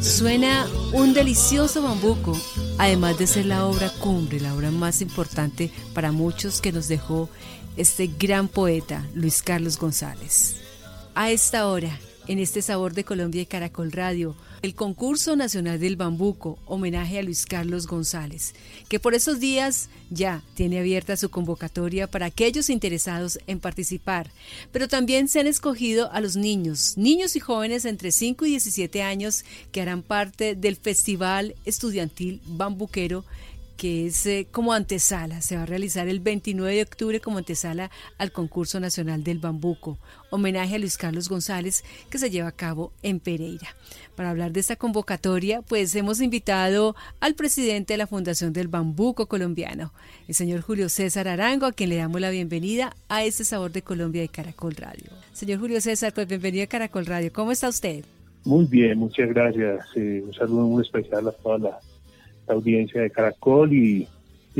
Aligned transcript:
Suena 0.00 0.66
un 0.92 1.14
delicioso 1.14 1.82
bambuco, 1.82 2.38
además 2.78 3.18
de 3.18 3.26
ser 3.26 3.46
la 3.46 3.66
obra 3.66 3.90
cumbre, 3.90 4.40
la 4.40 4.54
obra 4.54 4.70
más 4.70 5.00
importante 5.00 5.70
para 5.94 6.12
muchos 6.12 6.60
que 6.60 6.72
nos 6.72 6.88
dejó 6.88 7.28
este 7.76 8.06
gran 8.06 8.48
poeta, 8.48 9.06
Luis 9.14 9.42
Carlos 9.42 9.78
González. 9.78 10.56
A 11.14 11.30
esta 11.30 11.66
hora, 11.66 11.98
en 12.28 12.38
este 12.38 12.62
Sabor 12.62 12.94
de 12.94 13.04
Colombia 13.04 13.42
y 13.42 13.46
Caracol 13.46 13.92
Radio, 13.92 14.34
el 14.62 14.74
concurso 14.74 15.36
nacional 15.36 15.78
del 15.78 15.96
bambuco, 15.96 16.58
homenaje 16.66 17.18
a 17.18 17.22
Luis 17.22 17.46
Carlos 17.46 17.86
González, 17.86 18.54
que 18.88 18.98
por 18.98 19.14
esos 19.14 19.38
días 19.38 19.88
ya 20.10 20.42
tiene 20.54 20.80
abierta 20.80 21.16
su 21.16 21.30
convocatoria 21.30 22.06
para 22.06 22.26
aquellos 22.26 22.68
interesados 22.68 23.38
en 23.46 23.60
participar, 23.60 24.30
pero 24.72 24.88
también 24.88 25.28
se 25.28 25.40
han 25.40 25.46
escogido 25.46 26.10
a 26.12 26.20
los 26.20 26.36
niños, 26.36 26.94
niños 26.96 27.36
y 27.36 27.40
jóvenes 27.40 27.84
entre 27.84 28.10
5 28.10 28.46
y 28.46 28.50
17 28.50 29.02
años 29.02 29.44
que 29.70 29.82
harán 29.82 30.02
parte 30.02 30.54
del 30.54 30.76
Festival 30.76 31.54
Estudiantil 31.64 32.40
Bambuquero 32.46 33.24
que 33.76 34.06
es 34.06 34.26
eh, 34.26 34.46
como 34.50 34.72
antesala, 34.72 35.42
se 35.42 35.56
va 35.56 35.62
a 35.62 35.66
realizar 35.66 36.08
el 36.08 36.20
29 36.20 36.74
de 36.74 36.82
octubre 36.82 37.20
como 37.20 37.38
antesala 37.38 37.90
al 38.18 38.32
concurso 38.32 38.80
nacional 38.80 39.22
del 39.22 39.38
bambuco, 39.38 39.98
homenaje 40.30 40.76
a 40.76 40.78
Luis 40.78 40.96
Carlos 40.96 41.28
González 41.28 41.84
que 42.10 42.18
se 42.18 42.30
lleva 42.30 42.48
a 42.48 42.52
cabo 42.52 42.92
en 43.02 43.20
Pereira. 43.20 43.68
Para 44.14 44.30
hablar 44.30 44.52
de 44.52 44.60
esta 44.60 44.76
convocatoria, 44.76 45.60
pues 45.62 45.94
hemos 45.94 46.20
invitado 46.20 46.96
al 47.20 47.34
presidente 47.34 47.94
de 47.94 47.98
la 47.98 48.06
Fundación 48.06 48.52
del 48.52 48.68
Bambuco 48.68 49.26
Colombiano, 49.26 49.92
el 50.26 50.34
señor 50.34 50.62
Julio 50.62 50.88
César 50.88 51.28
Arango, 51.28 51.66
a 51.66 51.72
quien 51.72 51.90
le 51.90 51.96
damos 51.96 52.20
la 52.20 52.30
bienvenida 52.30 52.96
a 53.08 53.24
este 53.24 53.44
Sabor 53.44 53.72
de 53.72 53.82
Colombia 53.82 54.22
de 54.22 54.28
Caracol 54.28 54.74
Radio. 54.74 55.10
Señor 55.32 55.60
Julio 55.60 55.80
César, 55.80 56.14
pues 56.14 56.26
bienvenido 56.26 56.64
a 56.64 56.68
Caracol 56.68 57.04
Radio. 57.04 57.30
¿Cómo 57.32 57.52
está 57.52 57.68
usted? 57.68 58.04
Muy 58.44 58.64
bien, 58.64 58.98
muchas 58.98 59.28
gracias. 59.28 59.84
Eh, 59.96 60.22
un 60.24 60.32
saludo 60.32 60.66
muy 60.66 60.82
especial 60.82 61.28
a 61.28 61.32
toda 61.32 61.58
la 61.58 61.80
audiencia 62.48 63.00
de 63.00 63.10
Caracol 63.10 63.72
y, 63.72 64.08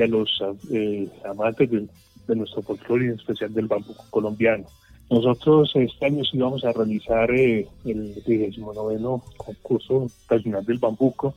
a 0.00 0.06
los 0.06 0.42
eh, 0.70 1.08
amantes 1.24 1.70
de, 1.70 1.88
nuestro 2.34 2.60
folclore 2.60 3.06
y 3.06 3.08
en 3.08 3.14
especial 3.14 3.54
del 3.54 3.66
bambuco 3.66 4.04
colombiano. 4.10 4.66
Nosotros 5.08 5.70
este 5.74 6.06
año 6.06 6.24
sí 6.24 6.36
vamos 6.36 6.64
a 6.64 6.72
realizar 6.72 7.30
eh, 7.30 7.66
el 7.84 8.14
19 8.26 8.98
concurso 9.36 10.06
nacional 10.28 10.64
del 10.64 10.78
bambuco 10.78 11.34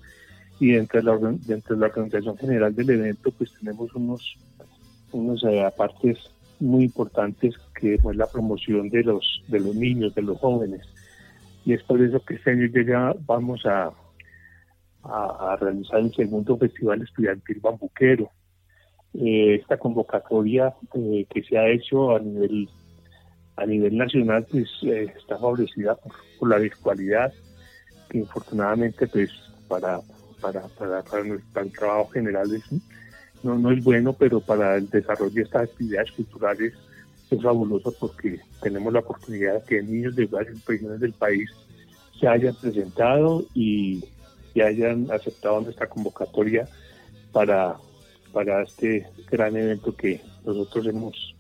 y 0.60 0.72
dentro 0.72 1.00
de, 1.00 1.06
la, 1.06 1.38
dentro 1.46 1.76
de 1.76 1.82
la 1.82 1.88
organización 1.88 2.38
general 2.38 2.76
del 2.76 2.90
evento 2.90 3.32
pues 3.32 3.54
tenemos 3.54 3.94
unos, 3.96 4.36
unos 5.12 5.44
eh, 5.44 5.64
apartes 5.64 6.18
muy 6.60 6.86
importantes 6.86 7.56
que 7.80 7.94
es 7.96 8.04
la 8.16 8.28
promoción 8.28 8.90
de 8.90 9.04
los, 9.04 9.44
de 9.48 9.60
los 9.60 9.76
niños, 9.76 10.14
de 10.16 10.24
los 10.24 10.38
jóvenes. 10.40 10.82
Y 11.66 11.74
es 11.74 11.84
por 11.84 12.02
eso 12.02 12.20
que 12.26 12.36
este 12.36 12.52
año 12.52 12.68
ya 12.86 13.16
vamos 13.26 13.66
a, 13.66 13.92
a, 15.04 15.58
realizar 15.60 16.00
el 16.00 16.14
segundo 16.14 16.58
Festival 16.58 17.02
Estudiantil 17.02 17.60
Bambuquero. 17.60 18.30
Eh, 19.14 19.56
esta 19.56 19.78
convocatoria 19.78 20.74
eh, 20.94 21.26
que 21.30 21.44
se 21.44 21.58
ha 21.58 21.68
hecho 21.68 22.16
a 22.16 22.20
nivel 22.20 22.70
a 23.56 23.66
nivel 23.66 23.98
nacional 23.98 24.46
pues 24.50 24.70
eh, 24.84 25.12
está 25.18 25.36
favorecida 25.40 25.98
por, 26.40 26.48
la 26.48 26.60
virtualidad 26.60 27.34
que 28.08 28.20
infortunadamente 28.20 29.08
pues 29.08 29.32
para 29.68 30.00
para, 30.40 30.62
para, 30.78 31.02
para 31.02 31.24
nuestro 31.24 31.70
trabajo 31.72 32.10
general 32.12 32.48
no, 33.42 33.58
no 33.58 33.72
es 33.72 33.84
bueno 33.84 34.14
pero 34.14 34.42
para 34.42 34.76
el 34.76 34.88
desarrollo 34.92 35.34
de 35.34 35.42
estas 35.42 35.64
actividades 35.64 36.12
culturales 36.12 36.74
es 37.32 37.42
fabuloso 37.42 37.92
porque 38.00 38.40
tenemos 38.62 38.94
la 38.94 39.00
oportunidad 39.00 39.56
de 39.56 39.64
que 39.68 39.82
niños 39.82 40.16
de 40.16 40.28
varias 40.28 40.64
regiones 40.66 41.00
del 41.00 41.14
país 41.14 41.50
se 42.20 42.28
hayan 42.28 42.54
presentado 42.56 43.44
y 43.56 44.04
que 44.60 44.66
hayan 44.66 45.10
aceptado 45.10 45.62
nuestra 45.62 45.88
convocatoria 45.88 46.68
para, 47.32 47.78
para 48.34 48.64
este 48.64 49.08
gran 49.32 49.56
evento 49.56 49.96
que 49.96 50.20
nosotros 50.46 50.86
hemos 50.86 51.34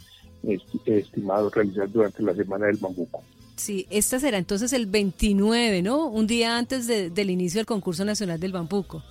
estimado 0.85 1.49
realizar 1.49 1.91
durante 1.91 2.23
la 2.23 2.33
Semana 2.33 2.67
del 2.67 2.77
Bambuco. 2.77 3.21
Sí, 3.57 3.85
esta 3.89 4.21
será 4.21 4.37
entonces 4.37 4.71
el 4.71 4.85
29, 4.85 5.81
¿no? 5.81 6.07
Un 6.07 6.27
día 6.27 6.57
antes 6.57 6.87
del 6.87 7.29
inicio 7.29 7.59
del 7.59 7.65
concurso 7.65 8.05
nacional 8.05 8.39
del 8.39 8.53
Bambuco. 8.53 9.03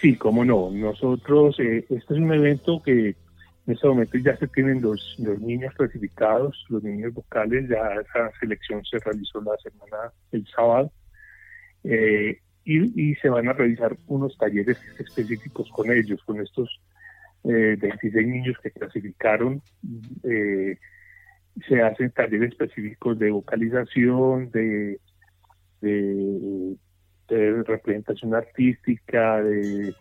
Sí, 0.00 0.16
cómo 0.16 0.46
no. 0.46 0.70
Nosotros, 0.70 1.60
eh, 1.60 1.84
este 1.90 2.14
es 2.14 2.20
un 2.20 2.32
evento 2.32 2.82
que 2.82 3.08
en 3.08 3.74
este 3.74 3.86
momento 3.86 4.16
ya 4.16 4.34
se 4.38 4.48
tienen 4.48 4.80
los, 4.80 5.14
los 5.18 5.38
niños 5.40 5.74
clasificados, 5.74 6.64
los 6.70 6.82
niños 6.82 7.12
vocales, 7.12 7.68
ya 7.68 8.00
esa 8.00 8.30
selección 8.40 8.82
se 8.86 8.98
realizó 8.98 9.42
la 9.42 9.58
semana, 9.58 10.10
el 10.32 10.46
sábado. 10.46 10.90
Eh, 11.84 12.38
y, 12.64 13.14
se 13.16 13.28
van 13.28 13.48
a 13.48 13.52
realizar 13.52 13.96
unos 14.06 14.36
talleres 14.38 14.78
específicos 14.98 15.68
con 15.70 15.90
ellos, 15.90 16.22
con 16.24 16.40
estos 16.40 16.80
eh, 17.44 17.76
26 17.80 18.26
niños 18.26 18.56
que 18.62 18.70
clasificaron. 18.70 19.62
Eh, 20.22 20.78
se 21.68 21.82
hacen 21.82 22.10
talleres 22.12 22.50
específicos 22.50 23.18
de 23.18 23.30
vocalización, 23.30 24.50
de, 24.50 24.98
de, 25.80 26.76
representación 27.66 28.34
artística, 28.34 29.42
de, 29.42 29.94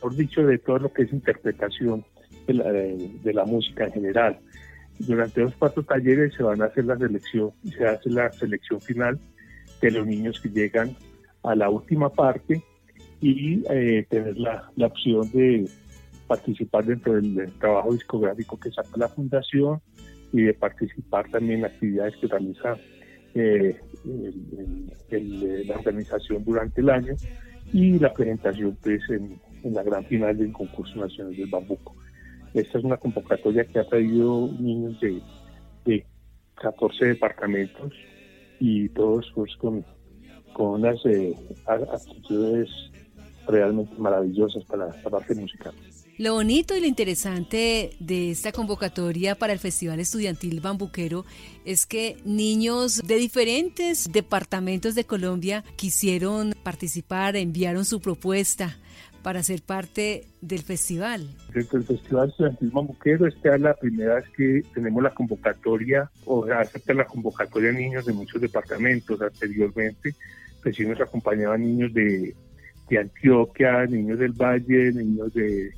por 0.00 0.14
dicho, 0.16 0.44
de 0.44 0.58
todo 0.58 0.78
lo 0.78 0.92
que 0.92 1.02
es 1.02 1.12
interpretación 1.12 2.04
de 2.46 2.54
la, 2.54 2.72
de 2.72 3.32
la 3.32 3.44
música 3.44 3.84
en 3.84 3.92
general. 3.92 4.38
Durante 4.98 5.40
los 5.40 5.54
cuatro 5.54 5.82
talleres 5.82 6.34
se 6.34 6.42
van 6.42 6.62
a 6.62 6.66
hacer 6.66 6.84
la 6.84 6.96
selección, 6.96 7.52
se 7.76 7.86
hace 7.86 8.10
la 8.10 8.30
selección 8.32 8.80
final 8.80 9.18
de 9.80 9.90
los 9.90 10.06
niños 10.06 10.40
que 10.40 10.50
llegan 10.50 10.96
a 11.42 11.54
la 11.54 11.68
última 11.70 12.10
parte 12.10 12.62
y 13.20 13.62
eh, 13.70 14.06
tener 14.08 14.36
la, 14.36 14.70
la, 14.76 14.86
opción 14.86 15.30
de 15.32 15.68
participar 16.26 16.84
dentro 16.84 17.14
del, 17.14 17.52
trabajo 17.60 17.92
discográfico 17.92 18.58
que 18.58 18.70
saca 18.70 18.96
la 18.96 19.08
fundación 19.08 19.80
y 20.32 20.42
de 20.42 20.54
participar 20.54 21.30
también 21.30 21.60
en 21.60 21.66
actividades 21.66 22.16
que 22.16 22.26
realiza 22.26 22.76
eh, 23.34 23.78
la 25.64 25.74
organización 25.76 26.44
durante 26.44 26.80
el 26.80 26.90
año 26.90 27.14
y 27.72 27.98
la 27.98 28.12
presentación 28.12 28.76
pues 28.82 29.02
en, 29.10 29.40
la 29.72 29.82
gran 29.82 30.04
final 30.06 30.36
del 30.36 30.52
concurso 30.52 30.96
nacional 30.96 31.36
del 31.36 31.48
bambuco. 31.48 31.94
Esta 32.52 32.78
es 32.78 32.84
una 32.84 32.96
convocatoria 32.96 33.64
que 33.64 33.78
ha 33.78 33.84
traído 33.84 34.50
niños 34.58 35.00
de, 35.00 35.22
de 35.84 36.04
14 36.56 37.04
departamentos 37.06 37.92
y 38.58 38.88
todos 38.90 39.30
pues 39.34 39.54
con 39.56 39.84
con 40.52 40.80
unas 40.80 41.04
eh, 41.06 41.34
actitudes 41.66 42.68
realmente 43.46 43.94
maravillosas 43.98 44.64
para 44.64 44.86
la 44.86 44.92
parte 45.10 45.34
musical. 45.34 45.74
Lo 46.18 46.34
bonito 46.34 46.76
y 46.76 46.80
lo 46.80 46.86
interesante 46.86 47.96
de 47.98 48.30
esta 48.30 48.52
convocatoria 48.52 49.34
para 49.34 49.54
el 49.54 49.58
Festival 49.58 49.98
Estudiantil 49.98 50.60
Bambuquero 50.60 51.24
es 51.64 51.86
que 51.86 52.16
niños 52.24 53.02
de 53.02 53.16
diferentes 53.16 54.12
departamentos 54.12 54.94
de 54.94 55.04
Colombia 55.04 55.64
quisieron 55.74 56.54
participar, 56.62 57.34
enviaron 57.36 57.86
su 57.86 58.00
propuesta 58.00 58.76
para 59.22 59.42
ser 59.42 59.62
parte 59.62 60.26
del 60.42 60.62
festival. 60.62 61.26
Dentro 61.54 61.78
del 61.78 61.88
Festival 61.88 62.28
Estudiantil 62.28 62.70
Bambuquero, 62.70 63.26
esta 63.26 63.54
es 63.54 63.60
la 63.60 63.74
primera 63.74 64.16
vez 64.16 64.28
que 64.36 64.62
tenemos 64.74 65.02
la 65.02 65.14
convocatoria, 65.14 66.10
o 66.26 66.44
sea, 66.46 66.60
acepta 66.60 66.92
la 66.92 67.06
convocatoria 67.06 67.72
de 67.72 67.78
niños 67.78 68.04
de 68.04 68.12
muchos 68.12 68.40
departamentos 68.40 69.20
anteriormente 69.20 70.14
pues 70.62 70.76
sí 70.76 70.86
nos 70.86 71.00
acompañaban 71.00 71.60
niños 71.60 71.92
de, 71.92 72.34
Antioquia, 72.98 73.86
niños 73.86 74.18
del 74.18 74.32
Valle, 74.32 74.92
niños 74.92 75.32
de 75.32 75.70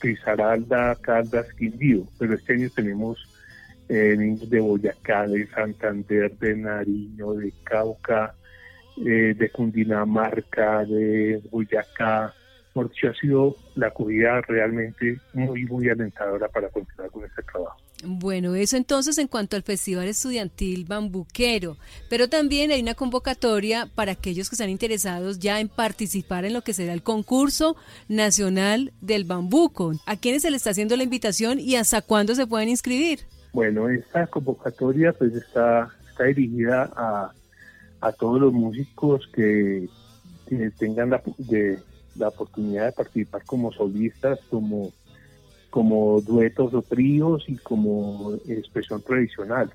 Risaralda, 0.00 0.94
Caldas, 1.00 1.52
Quindío, 1.54 2.06
pero 2.20 2.34
este 2.34 2.52
año 2.52 2.70
tenemos 2.72 3.28
eh, 3.88 4.14
niños 4.16 4.48
de 4.48 4.60
Boyacá, 4.60 5.26
de 5.26 5.48
Santander, 5.48 6.38
de 6.38 6.56
Nariño, 6.56 7.34
de 7.34 7.52
Cauca, 7.64 8.36
eh, 9.04 9.34
de 9.36 9.50
Cundinamarca, 9.50 10.84
de 10.84 11.42
Boyacá. 11.50 12.32
Porque 12.72 13.08
ha 13.08 13.14
sido 13.14 13.56
la 13.74 13.88
acogida 13.88 14.40
realmente 14.42 15.18
muy, 15.34 15.64
muy 15.64 15.90
alentadora 15.90 16.48
para 16.48 16.68
continuar 16.68 17.10
con 17.10 17.24
este 17.24 17.42
trabajo. 17.42 17.76
Bueno, 18.04 18.56
eso 18.56 18.76
entonces 18.76 19.16
en 19.18 19.28
cuanto 19.28 19.54
al 19.54 19.62
Festival 19.62 20.08
Estudiantil 20.08 20.84
Bambuquero, 20.84 21.76
pero 22.10 22.28
también 22.28 22.72
hay 22.72 22.82
una 22.82 22.94
convocatoria 22.94 23.88
para 23.94 24.12
aquellos 24.12 24.48
que 24.48 24.56
están 24.56 24.70
interesados 24.70 25.38
ya 25.38 25.60
en 25.60 25.68
participar 25.68 26.44
en 26.44 26.52
lo 26.52 26.62
que 26.62 26.74
será 26.74 26.94
el 26.94 27.04
concurso 27.04 27.76
nacional 28.08 28.92
del 29.00 29.24
bambuco. 29.24 29.92
¿A 30.06 30.16
quiénes 30.16 30.42
se 30.42 30.50
le 30.50 30.56
está 30.56 30.70
haciendo 30.70 30.96
la 30.96 31.04
invitación 31.04 31.60
y 31.60 31.76
hasta 31.76 32.02
cuándo 32.02 32.34
se 32.34 32.46
pueden 32.46 32.68
inscribir? 32.68 33.20
Bueno, 33.52 33.88
esta 33.88 34.26
convocatoria 34.26 35.12
pues 35.12 35.34
está, 35.34 35.88
dirigida 36.18 36.90
a, 36.96 37.32
a 38.00 38.12
todos 38.12 38.40
los 38.40 38.52
músicos 38.52 39.28
que, 39.32 39.88
tengan 40.78 41.08
la, 41.08 41.22
la 42.16 42.28
oportunidad 42.28 42.86
de 42.86 42.92
participar 42.92 43.42
como 43.44 43.72
solistas, 43.72 44.38
como 44.50 44.92
como 45.72 46.20
duetos 46.20 46.74
o 46.74 46.82
tríos 46.82 47.48
y 47.48 47.56
como 47.56 48.34
expresión 48.46 49.00
tradicional. 49.00 49.72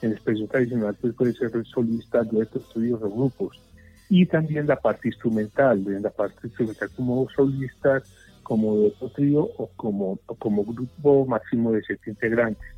En 0.00 0.12
expresión 0.12 0.46
tradicional 0.46 0.96
pues 1.00 1.12
puede 1.14 1.32
ser 1.32 1.50
solista, 1.66 2.22
duetos, 2.22 2.62
estudios 2.62 3.02
o 3.02 3.10
grupos. 3.10 3.60
Y 4.08 4.26
también 4.26 4.68
la 4.68 4.76
parte 4.76 5.08
instrumental, 5.08 5.84
en 5.88 6.02
la 6.02 6.10
parte 6.10 6.46
instrumental 6.46 6.88
como 6.94 7.28
solistas, 7.30 8.04
como 8.44 8.76
dueto 8.76 9.10
trío 9.10 9.50
o 9.56 9.68
como, 9.74 10.20
como 10.38 10.64
grupo 10.64 11.26
máximo 11.26 11.72
de 11.72 11.82
siete 11.82 12.10
integrantes. 12.10 12.68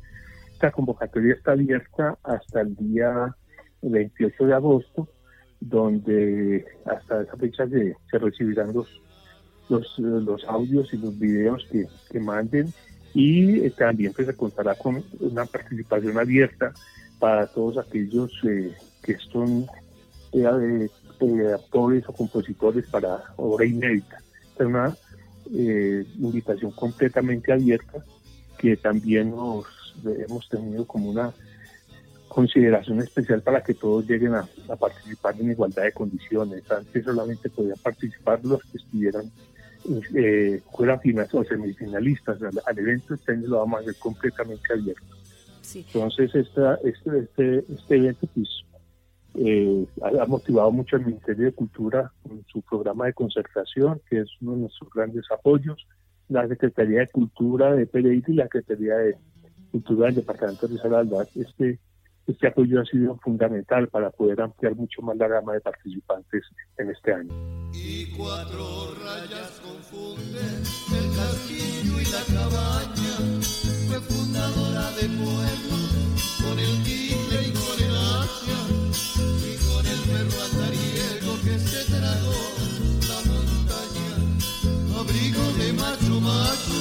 Esta 0.51 0.71
convocatoria 0.71 1.35
está 1.35 1.51
abierta 1.51 2.17
hasta 2.23 2.61
el 2.61 2.75
día 2.75 3.35
28 3.83 4.45
de 4.47 4.53
agosto, 4.55 5.07
donde 5.59 6.65
hasta 6.85 7.21
esa 7.21 7.37
fecha 7.37 7.67
se, 7.67 7.95
se 8.09 8.17
recibirán 8.17 8.73
los, 8.73 8.87
los, 9.69 10.45
audios 10.47 10.93
y 10.93 10.97
los 10.97 11.17
videos 11.17 11.65
que, 11.71 11.87
que 12.09 12.19
manden 12.19 12.73
y 13.17 13.65
eh, 13.65 13.71
también 13.71 14.13
pues, 14.13 14.27
se 14.27 14.35
contará 14.35 14.75
con 14.75 15.03
una 15.19 15.45
participación 15.45 16.19
abierta 16.19 16.71
para 17.17 17.47
todos 17.47 17.79
aquellos 17.79 18.31
eh, 18.47 18.73
que 19.01 19.17
son 19.17 19.65
eh, 20.33 20.89
actores 21.53 22.03
o 22.07 22.13
compositores 22.13 22.85
para 22.87 23.23
obra 23.37 23.65
inédita. 23.65 24.19
Es 24.59 24.65
una 24.65 24.95
invitación 25.49 26.71
completamente 26.71 27.51
abierta 27.51 28.05
que 28.57 28.77
también 28.77 29.31
nos 29.31 29.65
hemos 30.05 30.47
tenido 30.49 30.85
como 30.85 31.09
una 31.09 31.33
consideración 32.27 33.01
especial 33.01 33.41
para 33.41 33.63
que 33.63 33.73
todos 33.73 34.05
lleguen 34.05 34.35
a, 34.35 34.47
a 34.69 34.75
participar 34.75 35.35
en 35.39 35.51
igualdad 35.51 35.83
de 35.83 35.91
condiciones. 35.91 36.69
Antes 36.69 37.03
solamente 37.03 37.49
podían 37.49 37.77
participar 37.81 38.41
los 38.43 38.61
que 38.63 38.77
estuvieran 38.77 39.31
eh, 40.15 40.61
fueran 40.75 40.99
o 41.31 41.43
semifinalistas 41.43 42.39
al, 42.41 42.79
evento, 42.79 43.13
este 43.13 43.31
año 43.31 43.47
lo 43.47 43.59
vamos 43.59 43.79
a 43.79 43.81
hacer 43.81 43.95
completamente 43.95 44.73
abierto. 44.73 45.15
Entonces, 45.73 46.33
esta, 46.35 46.75
este, 46.83 47.19
este, 47.19 47.57
este 47.73 47.95
evento 47.95 48.27
pues, 48.33 48.47
eh, 49.35 49.85
ha, 50.01 50.25
motivado 50.25 50.71
mucho 50.71 50.95
al 50.95 51.05
Ministerio 51.05 51.45
de 51.45 51.51
Cultura 51.51 52.11
con 52.23 52.43
su 52.51 52.61
programa 52.61 53.05
de 53.05 53.13
concertación, 53.13 54.01
que 54.09 54.21
es 54.21 54.29
uno 54.41 54.53
de 54.53 54.57
nuestros 54.61 54.89
grandes 54.93 55.25
apoyos, 55.31 55.85
la 56.29 56.47
Secretaría 56.47 57.01
de 57.01 57.07
Cultura 57.07 57.73
de 57.73 57.85
Pereira 57.85 58.25
y 58.27 58.33
la 58.33 58.43
Secretaría 58.43 58.95
de 58.95 59.15
Cultura 59.71 60.07
del 60.07 60.15
Departamento 60.15 60.67
de 60.67 60.73
Risaralda. 60.73 61.27
Este 61.35 61.79
este 62.27 62.47
apoyo 62.47 62.81
ha 62.81 62.85
sido 62.85 63.17
fundamental 63.17 63.87
para 63.87 64.09
poder 64.11 64.41
ampliar 64.41 64.75
mucho 64.75 65.01
más 65.01 65.17
la 65.17 65.27
gama 65.27 65.53
de 65.53 65.61
participantes 65.61 66.43
en 66.77 66.89
este 66.91 67.13
año. 67.13 67.33
Y 67.73 68.05
cuatro 68.17 68.93
rayas 69.03 69.61
confunden 69.63 70.63
el 70.91 71.15
castillo 71.15 72.01
y 72.01 72.05
la 72.05 72.23
cabaña. 72.27 73.15
Fue 73.87 73.99
fundadora 74.01 74.91
de 74.91 75.07
pueblo 75.07 75.77
con 76.43 76.59
el 76.59 76.83
tigre 76.83 77.47
y 77.47 77.51
con 77.51 77.77
el 77.79 77.95
asia 77.95 78.59
y 79.39 79.53
con 79.63 79.85
el 79.85 80.01
perro 80.11 80.39
andariego 80.51 81.31
que 81.43 81.59
se 81.59 81.81
tragó 81.91 82.39
la 83.07 83.19
montaña. 83.31 84.15
Abrigo 84.99 85.43
de 85.59 85.73
macho 85.73 86.19
macho, 86.19 86.79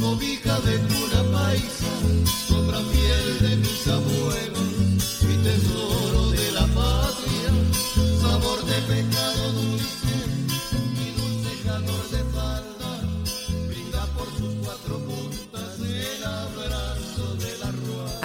cobija 0.00 0.60
de 0.60 0.78
pura 0.88 1.22
paisa, 1.32 1.87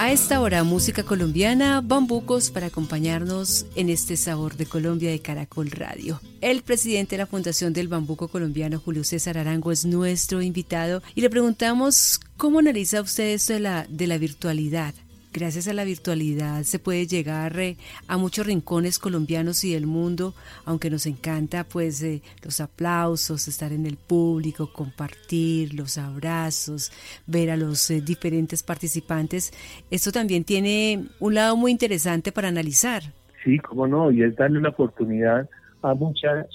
A 0.04 0.12
esta 0.12 0.42
hora, 0.42 0.64
música 0.64 1.02
colombiana, 1.02 1.80
bambucos 1.80 2.50
para 2.50 2.66
acompañarnos 2.66 3.64
en 3.74 3.88
este 3.88 4.18
sabor 4.18 4.54
de 4.54 4.66
Colombia 4.66 5.10
de 5.10 5.20
Caracol 5.20 5.70
Radio. 5.70 6.20
El 6.42 6.62
presidente 6.62 7.16
de 7.16 7.22
la 7.22 7.26
Fundación 7.26 7.72
del 7.72 7.88
Bambuco 7.88 8.28
Colombiano, 8.28 8.78
Julio 8.84 9.02
César 9.02 9.38
Arango, 9.38 9.72
es 9.72 9.86
nuestro 9.86 10.42
invitado 10.42 11.02
y 11.14 11.22
le 11.22 11.30
preguntamos 11.30 12.20
cómo 12.36 12.58
analiza 12.58 13.00
usted 13.00 13.32
esto 13.32 13.54
de 13.54 13.60
la, 13.60 13.86
de 13.88 14.06
la 14.06 14.18
virtualidad 14.18 14.94
gracias 15.34 15.66
a 15.66 15.74
la 15.74 15.84
virtualidad 15.84 16.62
se 16.62 16.78
puede 16.78 17.08
llegar 17.08 17.58
eh, 17.58 17.76
a 18.06 18.16
muchos 18.16 18.46
rincones 18.46 19.00
colombianos 19.00 19.64
y 19.64 19.74
del 19.74 19.86
mundo, 19.86 20.32
aunque 20.64 20.90
nos 20.90 21.06
encanta 21.06 21.64
pues 21.64 22.02
eh, 22.04 22.22
los 22.42 22.60
aplausos, 22.60 23.48
estar 23.48 23.72
en 23.72 23.84
el 23.84 23.96
público, 23.96 24.72
compartir 24.72 25.74
los 25.74 25.98
abrazos, 25.98 26.92
ver 27.26 27.50
a 27.50 27.56
los 27.56 27.90
eh, 27.90 28.00
diferentes 28.00 28.62
participantes. 28.62 29.52
Esto 29.90 30.12
también 30.12 30.44
tiene 30.44 31.06
un 31.18 31.34
lado 31.34 31.56
muy 31.56 31.72
interesante 31.72 32.30
para 32.30 32.48
analizar. 32.48 33.02
Sí, 33.42 33.58
cómo 33.58 33.88
no, 33.88 34.12
y 34.12 34.22
es 34.22 34.36
darle 34.36 34.60
la 34.60 34.68
oportunidad 34.68 35.50
a 35.82 35.94
muchas, 35.94 36.46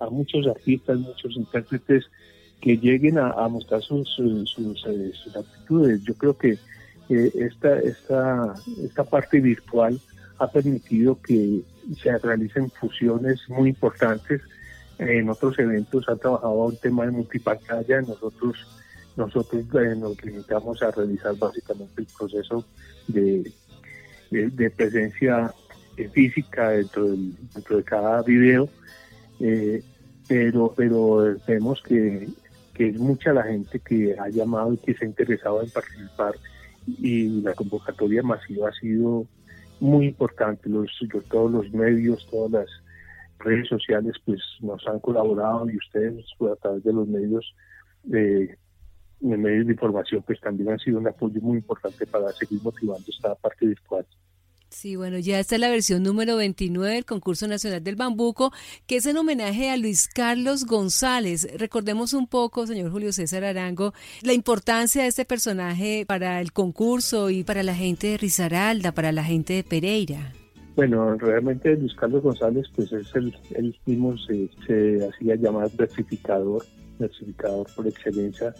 a, 0.00 0.08
muchos 0.08 0.46
artistas, 0.46 0.98
muchos 0.98 1.36
intérpretes 1.36 2.04
que 2.60 2.78
lleguen 2.78 3.18
a, 3.18 3.48
mostrar 3.48 3.82
sus, 3.82 4.08
sus, 4.08 4.50
sus 4.50 5.36
actitudes. 5.36 6.02
Yo 6.04 6.14
creo 6.14 6.38
que 6.38 6.58
esta, 7.10 7.78
esta, 7.80 8.54
esta 8.82 9.04
parte 9.04 9.40
virtual 9.40 10.00
ha 10.38 10.50
permitido 10.50 11.20
que 11.20 11.62
se 12.00 12.16
realicen 12.18 12.70
fusiones 12.70 13.40
muy 13.48 13.70
importantes. 13.70 14.40
En 14.98 15.28
otros 15.28 15.58
eventos 15.58 16.08
ha 16.08 16.16
trabajado 16.16 16.66
un 16.66 16.76
tema 16.76 17.04
de 17.04 17.10
multipantalla, 17.10 18.00
nosotros 18.02 18.66
nosotros 19.16 19.64
eh, 19.74 19.94
nos 19.96 20.22
limitamos 20.24 20.82
a 20.82 20.90
realizar 20.90 21.36
básicamente 21.36 21.92
el 22.00 22.06
proceso 22.16 22.64
de, 23.08 23.52
de, 24.30 24.70
presencia 24.70 25.52
física 26.12 26.70
dentro, 26.70 27.08
dentro 27.08 27.76
de 27.76 27.82
cada 27.82 28.22
video, 28.22 28.68
eh, 29.40 29.82
pero, 30.28 30.72
pero 30.76 31.36
vemos 31.46 31.82
que, 31.82 32.28
que 32.72 32.88
es 32.88 32.98
mucha 32.98 33.32
la 33.32 33.42
gente 33.42 33.80
que 33.80 34.16
ha 34.18 34.28
llamado 34.28 34.72
y 34.72 34.78
que 34.78 34.94
se 34.94 35.04
ha 35.04 35.08
interesado 35.08 35.62
en 35.62 35.70
participar 35.70 36.34
y 36.98 37.42
la 37.42 37.54
convocatoria 37.54 38.22
masiva 38.22 38.68
ha 38.68 38.72
sido 38.72 39.26
muy 39.80 40.06
importante. 40.06 40.68
Los, 40.68 40.90
todos 41.28 41.50
los 41.50 41.70
medios, 41.72 42.26
todas 42.30 42.50
las 42.52 42.68
redes 43.38 43.68
sociales 43.68 44.14
pues 44.24 44.40
nos 44.60 44.86
han 44.86 45.00
colaborado 45.00 45.68
y 45.70 45.76
ustedes 45.76 46.24
pues, 46.38 46.52
a 46.52 46.56
través 46.56 46.84
de 46.84 46.92
los 46.92 47.08
medios 47.08 47.54
de, 48.02 48.56
medios 49.20 49.66
de 49.66 49.72
información 49.72 50.22
pues 50.26 50.40
también 50.40 50.70
han 50.70 50.78
sido 50.78 50.98
un 50.98 51.08
apoyo 51.08 51.40
muy 51.40 51.58
importante 51.58 52.06
para 52.06 52.30
seguir 52.32 52.60
motivando 52.62 53.04
esta 53.08 53.34
parte 53.34 53.66
virtual. 53.66 54.06
Sí, 54.70 54.94
bueno, 54.94 55.18
ya 55.18 55.40
está 55.40 55.58
la 55.58 55.68
versión 55.68 56.04
número 56.04 56.36
29 56.36 56.94
del 56.94 57.04
concurso 57.04 57.48
nacional 57.48 57.82
del 57.82 57.96
bambuco, 57.96 58.52
que 58.86 58.96
es 58.96 59.06
en 59.06 59.16
homenaje 59.16 59.68
a 59.68 59.76
Luis 59.76 60.08
Carlos 60.08 60.64
González. 60.64 61.48
Recordemos 61.58 62.14
un 62.14 62.28
poco, 62.28 62.68
señor 62.68 62.92
Julio 62.92 63.12
César 63.12 63.44
Arango, 63.44 63.92
la 64.22 64.32
importancia 64.32 65.02
de 65.02 65.08
este 65.08 65.24
personaje 65.24 66.04
para 66.06 66.40
el 66.40 66.52
concurso 66.52 67.30
y 67.30 67.42
para 67.42 67.64
la 67.64 67.74
gente 67.74 68.06
de 68.06 68.16
Risaralda, 68.16 68.92
para 68.92 69.10
la 69.10 69.24
gente 69.24 69.54
de 69.54 69.64
Pereira. 69.64 70.32
Bueno, 70.76 71.16
realmente 71.16 71.76
Luis 71.76 71.94
Carlos 71.96 72.22
González, 72.22 72.66
pues 72.76 72.92
es 72.92 73.12
el, 73.16 73.36
él 73.56 73.76
mismo 73.86 74.16
se, 74.18 74.48
se 74.68 75.04
hacía 75.04 75.34
llamar 75.34 75.68
versificador, 75.76 76.64
versificador 76.96 77.66
por 77.74 77.88
excelencia, 77.88 78.54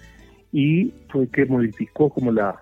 y 0.52 0.93
fue 1.09 1.29
que 1.29 1.47
modificó 1.47 2.11
como 2.11 2.33
la 2.33 2.59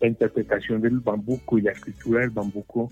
la 0.00 0.08
interpretación 0.08 0.80
del 0.80 1.00
bambuco 1.00 1.58
y 1.58 1.62
la 1.62 1.72
escritura 1.72 2.20
del 2.20 2.30
bambuco 2.30 2.88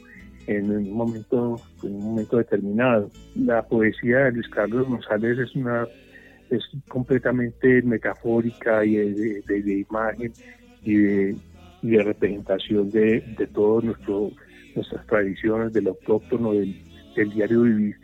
en 0.46 0.70
un 0.70 0.92
momento, 0.92 1.60
en 1.82 1.94
un 1.94 2.02
momento 2.02 2.38
determinado. 2.38 3.10
La 3.34 3.62
poesía 3.62 4.18
de 4.24 4.32
Luis 4.32 4.48
Carlos 4.48 4.88
González 4.88 5.38
es 5.38 5.54
una 5.54 5.86
es 6.50 6.62
completamente 6.88 7.82
metafórica 7.82 8.82
y 8.82 8.96
de, 8.96 9.86
imagen 9.86 10.32
y 10.82 10.94
de, 10.94 12.02
representación 12.02 12.90
de, 12.90 13.20
de 13.36 13.46
todo 13.48 13.82
nuestro 13.82 14.30
nuestras 14.74 15.06
tradiciones, 15.06 15.72
del 15.72 15.88
autóctono, 15.88 16.52
del, 16.52 16.80
del 17.14 17.30
diario 17.30 17.62
vivir. 17.62 17.96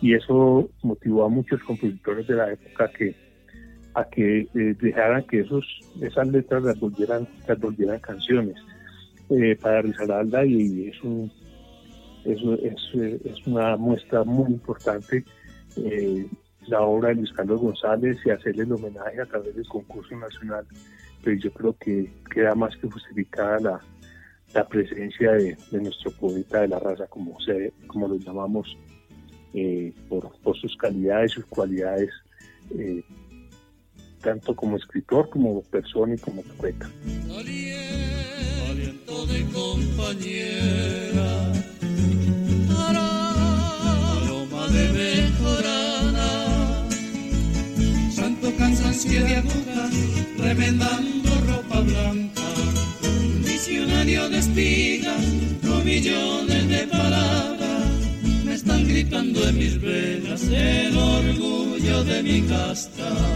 Y 0.00 0.14
eso 0.14 0.70
motivó 0.82 1.24
a 1.24 1.28
muchos 1.28 1.62
compositores 1.62 2.26
de 2.26 2.34
la 2.34 2.52
época 2.52 2.90
que 2.96 3.14
a 3.94 4.04
que 4.04 4.40
eh, 4.40 4.76
dejaran 4.80 5.24
que 5.24 5.40
esos 5.40 5.64
esas 6.00 6.28
letras 6.28 6.62
las 6.62 6.78
volvieran, 6.78 7.26
las 7.46 7.58
volvieran 7.58 7.98
canciones. 8.00 8.56
Eh, 9.30 9.56
para 9.60 9.82
Rizalda 9.82 10.44
y 10.44 10.88
es, 10.88 11.04
un, 11.04 11.30
es, 12.24 12.40
es, 13.24 13.46
una 13.46 13.76
muestra 13.76 14.24
muy 14.24 14.50
importante 14.50 15.24
eh, 15.76 16.26
la 16.66 16.80
obra 16.80 17.10
de 17.10 17.14
Luis 17.14 17.32
Carlos 17.32 17.60
González 17.60 18.18
y 18.24 18.30
hacerle 18.30 18.64
el 18.64 18.72
homenaje 18.72 19.20
a 19.20 19.26
través 19.26 19.54
del 19.54 19.68
concurso 19.68 20.16
nacional 20.16 20.66
pues 21.22 21.40
yo 21.40 21.52
creo 21.52 21.76
que 21.78 22.10
queda 22.28 22.56
más 22.56 22.76
que 22.78 22.90
justificada 22.90 23.60
la, 23.60 23.80
la 24.52 24.66
presencia 24.66 25.30
de, 25.30 25.56
nuestro 25.70 26.10
poeta 26.10 26.62
de 26.62 26.68
la 26.68 26.80
raza 26.80 27.06
como 27.06 27.38
se 27.40 27.72
como 27.86 28.08
lo 28.08 28.16
llamamos 28.16 28.76
por, 30.08 30.28
por 30.40 30.56
sus 30.56 30.76
calidades 30.76 31.30
sus 31.30 31.46
cualidades 31.46 32.10
tanto 34.22 34.54
como 34.54 34.76
escritor, 34.76 35.28
como 35.30 35.62
persona 35.62 36.14
y 36.14 36.18
como 36.18 36.42
poeta. 36.42 36.88
Aliento 38.70 39.26
de 39.26 39.44
compañera. 39.46 41.52
Aroma 44.16 44.66
de 44.68 44.88
mejorana, 44.92 46.88
santo 48.14 48.52
cansancio 48.56 49.24
de 49.24 49.36
aguja, 49.36 49.90
remendando 50.38 51.30
ropa 51.46 51.80
blanca. 51.80 52.42
Visionario 53.44 54.28
de 54.28 54.38
espigas, 54.38 55.24
millones 55.84 56.68
de 56.68 56.86
palabras, 56.86 57.84
me 58.44 58.54
están 58.54 58.86
gritando 58.86 59.48
en 59.48 59.58
mis 59.58 59.80
venas 59.80 60.42
el 60.44 60.96
orgullo 60.96 62.04
de 62.04 62.22
mi 62.22 62.42
casta. 62.42 63.29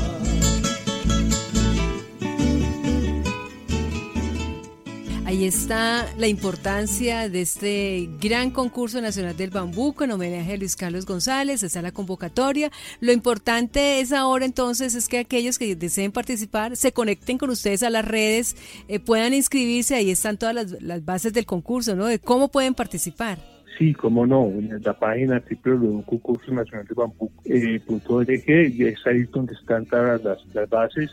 Ahí 5.34 5.46
está 5.46 6.06
la 6.16 6.28
importancia 6.28 7.28
de 7.28 7.40
este 7.40 8.08
gran 8.22 8.52
concurso 8.52 9.00
nacional 9.00 9.36
del 9.36 9.50
bambuco 9.50 10.04
en 10.04 10.12
homenaje 10.12 10.52
a 10.52 10.56
Luis 10.56 10.76
Carlos 10.76 11.06
González, 11.06 11.64
está 11.64 11.82
la 11.82 11.90
convocatoria. 11.90 12.70
Lo 13.00 13.10
importante 13.10 13.98
es 13.98 14.12
ahora 14.12 14.44
entonces 14.44 14.94
es 14.94 15.08
que 15.08 15.18
aquellos 15.18 15.58
que 15.58 15.74
deseen 15.74 16.12
participar 16.12 16.76
se 16.76 16.92
conecten 16.92 17.36
con 17.36 17.50
ustedes 17.50 17.82
a 17.82 17.90
las 17.90 18.04
redes, 18.04 18.54
eh, 18.86 19.00
puedan 19.00 19.34
inscribirse, 19.34 19.96
ahí 19.96 20.12
están 20.12 20.38
todas 20.38 20.54
las, 20.80 21.04
bases 21.04 21.32
del 21.32 21.46
concurso, 21.46 21.96
¿no? 21.96 22.06
De 22.06 22.20
cómo 22.20 22.46
pueden 22.46 22.74
participar. 22.74 23.38
Sí, 23.76 23.92
cómo 23.92 24.28
no, 24.28 24.44
en 24.44 24.80
la 24.84 24.96
página 24.96 25.42
www.concursonacionaldelbambuco.org 25.64 28.30
eh, 28.30 28.44
es 28.46 29.04
ahí 29.04 29.24
donde 29.32 29.54
están 29.54 29.84
todas 29.86 30.22
las, 30.22 30.38
bases 30.70 31.10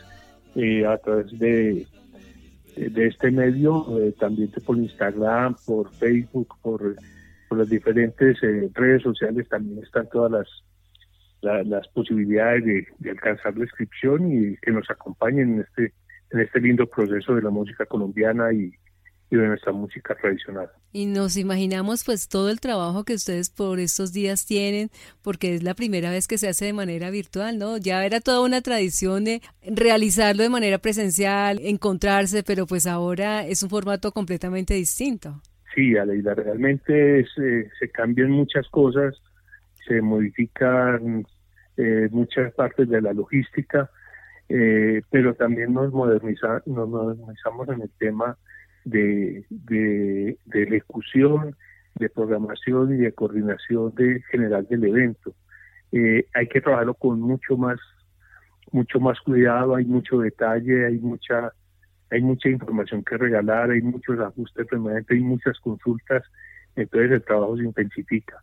eh, 0.54 0.86
a 0.86 0.96
través 0.98 1.36
de 1.40 1.88
de 2.76 3.06
este 3.06 3.30
medio, 3.30 3.86
eh, 4.00 4.14
también 4.18 4.50
por 4.64 4.76
Instagram, 4.76 5.56
por 5.66 5.92
Facebook, 5.94 6.56
por, 6.62 6.96
las 7.50 7.68
diferentes 7.68 8.42
eh, 8.42 8.70
redes 8.72 9.02
sociales, 9.02 9.46
también 9.46 9.84
están 9.84 10.08
todas 10.10 10.32
las, 11.42 11.66
las 11.66 11.86
posibilidades 11.88 12.64
de, 12.64 13.10
alcanzar 13.10 13.54
la 13.58 13.64
inscripción 13.64 14.32
y 14.32 14.56
que 14.56 14.70
nos 14.70 14.88
acompañen 14.90 15.56
en 15.56 15.60
este, 15.60 15.92
en 16.30 16.40
este 16.40 16.60
lindo 16.60 16.86
proceso 16.86 17.34
de 17.34 17.42
la 17.42 17.50
música 17.50 17.84
colombiana 17.84 18.52
y, 18.54 18.72
y 19.32 19.36
de 19.36 19.48
nuestra 19.48 19.72
música 19.72 20.14
tradicional. 20.14 20.68
Y 20.92 21.06
nos 21.06 21.38
imaginamos 21.38 22.04
pues 22.04 22.28
todo 22.28 22.50
el 22.50 22.60
trabajo 22.60 23.04
que 23.04 23.14
ustedes 23.14 23.48
por 23.48 23.80
estos 23.80 24.12
días 24.12 24.44
tienen, 24.44 24.90
porque 25.22 25.54
es 25.54 25.62
la 25.62 25.72
primera 25.72 26.10
vez 26.10 26.28
que 26.28 26.36
se 26.36 26.48
hace 26.48 26.66
de 26.66 26.74
manera 26.74 27.08
virtual, 27.08 27.58
¿no? 27.58 27.78
Ya 27.78 28.04
era 28.04 28.20
toda 28.20 28.42
una 28.42 28.60
tradición 28.60 29.24
de 29.24 29.40
realizarlo 29.62 30.42
de 30.42 30.50
manera 30.50 30.76
presencial, 30.76 31.60
encontrarse, 31.62 32.42
pero 32.42 32.66
pues 32.66 32.86
ahora 32.86 33.46
es 33.46 33.62
un 33.62 33.70
formato 33.70 34.12
completamente 34.12 34.74
distinto. 34.74 35.40
Sí, 35.74 35.96
Aleida, 35.96 36.34
realmente 36.34 37.24
se, 37.34 37.70
se 37.78 37.88
cambian 37.90 38.30
muchas 38.30 38.68
cosas, 38.68 39.14
se 39.88 40.02
modifican 40.02 41.24
eh, 41.78 42.08
muchas 42.10 42.52
partes 42.52 42.86
de 42.86 43.00
la 43.00 43.14
logística, 43.14 43.88
eh, 44.50 45.00
pero 45.10 45.32
también 45.32 45.72
nos, 45.72 45.90
moderniza, 45.90 46.62
nos 46.66 46.86
modernizamos 46.86 47.66
en 47.70 47.80
el 47.80 47.90
tema 47.98 48.36
de, 48.84 49.44
de, 49.50 50.36
ejecución, 50.52 51.56
de 51.96 52.08
programación 52.08 52.94
y 52.94 52.98
de 52.98 53.12
coordinación 53.12 53.94
de 53.94 54.22
general 54.30 54.66
del 54.68 54.84
evento. 54.84 55.34
Eh, 55.92 56.26
hay 56.34 56.48
que 56.48 56.60
trabajarlo 56.60 56.94
con 56.94 57.20
mucho 57.20 57.56
más 57.56 57.78
mucho 58.70 59.00
más 59.00 59.20
cuidado, 59.20 59.74
hay 59.74 59.84
mucho 59.84 60.20
detalle, 60.20 60.86
hay 60.86 60.98
mucha 60.98 61.52
hay 62.10 62.22
mucha 62.22 62.48
información 62.48 63.02
que 63.04 63.16
regalar, 63.16 63.70
hay 63.70 63.82
muchos 63.82 64.18
ajustes 64.18 64.66
permanentes, 64.66 65.16
hay 65.16 65.22
muchas 65.22 65.58
consultas, 65.60 66.22
entonces 66.76 67.10
el 67.10 67.22
trabajo 67.22 67.56
se 67.56 67.64
intensifica. 67.64 68.42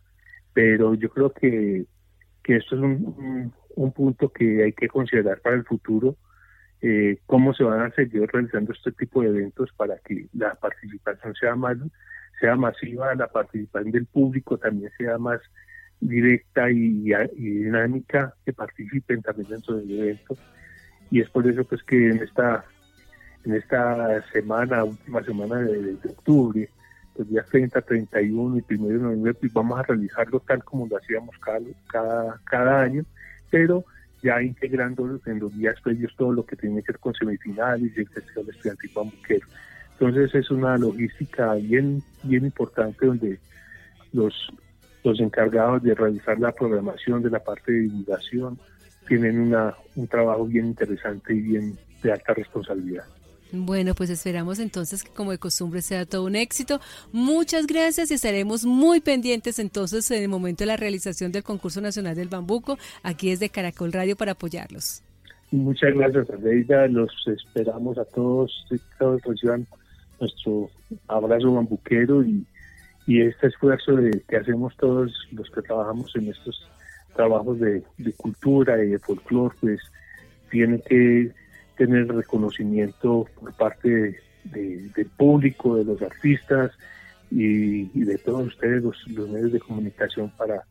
Pero 0.52 0.94
yo 0.94 1.08
creo 1.10 1.30
que, 1.30 1.84
que 2.42 2.56
esto 2.56 2.74
es 2.74 2.82
un, 2.82 3.52
un 3.76 3.92
punto 3.92 4.28
que 4.30 4.64
hay 4.64 4.72
que 4.72 4.88
considerar 4.88 5.40
para 5.40 5.56
el 5.56 5.64
futuro 5.64 6.16
eh, 6.82 7.18
cómo 7.26 7.52
se 7.52 7.64
van 7.64 7.80
a 7.80 7.90
seguir 7.94 8.26
realizando 8.32 8.72
este 8.72 8.92
tipo 8.92 9.22
de 9.22 9.28
eventos 9.28 9.70
para 9.76 9.98
que 9.98 10.26
la 10.32 10.54
participación 10.54 11.34
sea 11.34 11.54
más 11.54 11.76
sea 12.40 12.56
masiva, 12.56 13.14
la 13.14 13.28
participación 13.28 13.92
del 13.92 14.06
público 14.06 14.56
también 14.56 14.90
sea 14.96 15.18
más 15.18 15.40
directa 16.00 16.70
y, 16.70 17.12
dinámica, 17.36 18.34
que 18.44 18.54
participen 18.54 19.20
también 19.20 19.50
dentro 19.50 19.76
del 19.76 19.90
evento. 19.90 20.36
Y 21.10 21.20
es 21.20 21.28
por 21.28 21.46
eso 21.46 21.64
pues 21.64 21.82
que 21.82 22.08
en 22.08 22.22
esta 22.22 22.64
en 23.44 23.54
esta 23.54 24.22
semana, 24.32 24.84
última 24.84 25.22
semana 25.22 25.56
de, 25.56 25.96
octubre, 26.08 26.68
los 27.16 27.28
días 27.28 27.46
30, 27.46 27.80
31 27.80 28.58
y 28.68 28.74
1 28.74 28.88
de 28.88 28.94
noviembre, 28.94 29.34
pues 29.34 29.52
vamos 29.52 29.78
a 29.78 29.82
realizarlo 29.82 30.40
tal 30.40 30.62
como 30.62 30.86
lo 30.86 30.96
hacíamos 30.98 31.36
cada, 31.38 31.60
cada, 31.90 32.40
cada 32.44 32.82
año, 32.82 33.04
pero 33.50 33.84
ya 34.22 34.42
integrando 34.42 35.18
en 35.26 35.38
los 35.38 35.56
días 35.56 35.80
previos 35.82 36.14
todo 36.16 36.32
lo 36.32 36.44
que 36.44 36.56
tiene 36.56 36.82
que 36.82 36.92
ver 36.92 37.00
con 37.00 37.14
semifinales 37.14 37.92
y 37.96 38.00
el 38.00 38.08
Festival 38.08 38.48
Estudiantil 38.48 38.90
Bambuquero. 38.94 39.46
Entonces 39.92 40.34
es 40.34 40.50
una 40.50 40.78
logística 40.78 41.54
bien, 41.54 42.02
bien 42.22 42.44
importante 42.44 43.06
donde 43.06 43.38
los, 44.12 44.34
los 45.04 45.20
encargados 45.20 45.82
de 45.82 45.94
realizar 45.94 46.38
la 46.38 46.52
programación 46.52 47.22
de 47.22 47.30
la 47.30 47.40
parte 47.40 47.72
de 47.72 47.80
divulgación 47.80 48.58
tienen 49.06 49.40
una, 49.40 49.74
un 49.96 50.06
trabajo 50.06 50.46
bien 50.46 50.66
interesante 50.66 51.34
y 51.34 51.40
bien 51.40 51.78
de 52.02 52.12
alta 52.12 52.34
responsabilidad. 52.34 53.04
Bueno, 53.52 53.94
pues 53.94 54.10
esperamos 54.10 54.60
entonces 54.60 55.02
que 55.02 55.10
como 55.10 55.32
de 55.32 55.38
costumbre 55.38 55.82
sea 55.82 56.06
todo 56.06 56.24
un 56.24 56.36
éxito. 56.36 56.80
Muchas 57.12 57.66
gracias 57.66 58.10
y 58.10 58.14
estaremos 58.14 58.64
muy 58.64 59.00
pendientes 59.00 59.58
entonces 59.58 60.08
en 60.10 60.22
el 60.22 60.28
momento 60.28 60.62
de 60.62 60.66
la 60.66 60.76
realización 60.76 61.32
del 61.32 61.42
concurso 61.42 61.80
nacional 61.80 62.14
del 62.14 62.28
bambuco 62.28 62.78
aquí 63.02 63.30
desde 63.30 63.48
Caracol 63.48 63.92
Radio 63.92 64.16
para 64.16 64.32
apoyarlos. 64.32 65.02
Muchas 65.50 65.94
gracias, 65.94 66.30
Aleida. 66.30 66.86
Los 66.86 67.10
esperamos 67.26 67.98
a 67.98 68.04
todos, 68.04 68.66
todos 68.98 69.20
reciban 69.22 69.66
nuestro 70.20 70.70
abrazo 71.08 71.52
bambuquero 71.52 72.22
y, 72.22 72.46
y 73.06 73.22
este 73.22 73.48
esfuerzo 73.48 73.96
de, 73.96 74.22
que 74.28 74.36
hacemos 74.36 74.76
todos 74.76 75.12
los 75.32 75.50
que 75.50 75.62
trabajamos 75.62 76.14
en 76.14 76.28
estos 76.28 76.70
trabajos 77.16 77.58
de, 77.58 77.82
de 77.98 78.12
cultura 78.12 78.82
y 78.84 78.90
de 78.90 78.98
folclore, 79.00 79.56
pues 79.60 79.80
tiene 80.50 80.80
que 80.82 81.32
tener 81.80 82.08
reconocimiento 82.08 83.26
por 83.40 83.54
parte 83.54 84.20
del 84.44 85.10
público, 85.16 85.76
de 85.76 85.84
los 85.84 86.02
artistas 86.02 86.72
y, 87.30 87.84
de 88.04 88.18
todos 88.18 88.48
ustedes, 88.48 88.82
los, 88.82 88.98
medios 89.08 89.50
de 89.50 89.60
comunicación, 89.60 90.30
para, 90.36 90.62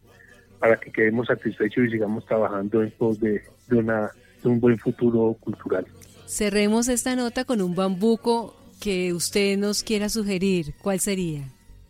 para 0.60 0.80
que 0.80 0.92
quedemos 0.92 1.26
satisfechos 1.26 1.86
y 1.86 1.90
sigamos 1.90 2.28
trabajando 2.28 2.84
en 2.84 2.92
pos 2.92 3.20
de, 3.20 3.42
una, 3.72 4.12
de 4.44 4.50
un 4.50 4.60
buen 4.60 4.78
futuro 4.78 5.36
cultural. 5.40 5.88
Cerremos 6.28 6.88
esta 6.90 7.16
nota 7.16 7.44
con 7.44 7.64
un 7.64 7.74
bambuco 7.74 8.56
que 8.80 9.12
usted 9.12 9.58
nos 9.58 9.82
quiera 9.82 10.10
sugerir. 10.10 10.76
¿Cuál 10.80 11.00
sería? 11.00 11.42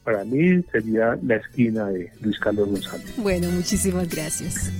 Para 0.05 0.23
mí 0.23 0.63
sería 0.71 1.19
la 1.21 1.35
esquina 1.35 1.87
de 1.89 2.09
Luis 2.21 2.39
Carlos 2.39 2.69
González. 2.69 3.13
Bueno, 3.17 3.49
muchísimas 3.49 4.07
gracias. 4.07 4.71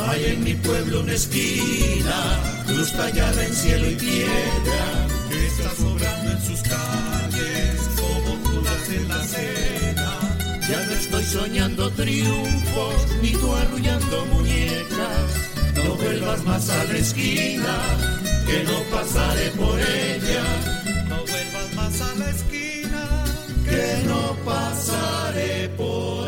Hay 0.00 0.24
en 0.26 0.44
mi 0.44 0.54
pueblo 0.54 1.00
una 1.00 1.12
esquina, 1.12 2.64
luz 2.68 2.92
tallada 2.92 3.44
en 3.44 3.52
cielo 3.54 3.90
y 3.90 3.96
piedra, 3.96 5.06
que 5.28 5.46
está 5.46 5.70
sobrando 5.74 6.30
en 6.30 6.40
sus 6.42 6.62
calles 6.62 7.80
como 7.96 8.36
Judas 8.44 8.88
en 8.90 9.08
la 9.08 9.24
cena. 9.24 10.18
Ya 10.68 10.86
no 10.86 10.92
estoy 10.92 11.24
soñando 11.24 11.90
triunfos, 11.90 13.06
ni 13.22 13.32
tú 13.32 13.52
arrullando 13.54 14.26
muñecas. 14.26 15.28
No 15.74 15.94
vuelvas 15.94 16.44
más 16.44 16.70
a 16.70 16.84
la 16.84 16.98
esquina, 16.98 17.78
que 18.46 18.64
no 18.64 18.78
pasaré 18.96 19.50
por 19.50 19.80
ella. 19.80 20.44
No 21.08 21.16
vuelvas 21.16 21.74
más 21.74 22.00
a 22.00 22.14
la 22.14 22.30
esquina, 22.30 23.24
que 23.64 24.02
no 24.06 24.36
pasaré 24.44 25.68
por 25.76 26.27